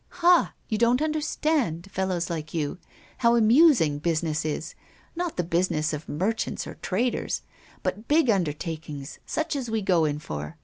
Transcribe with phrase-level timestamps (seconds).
[0.25, 0.55] "Ha!
[0.67, 2.79] you don't understand, fellows like you,
[3.19, 4.73] how amusing business is,
[5.15, 7.43] not the business of merchants or traders,
[7.83, 10.57] but big undertakings such as we go in for!